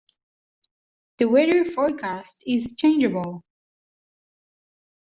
[1.19, 3.43] The weather forecast is changeable.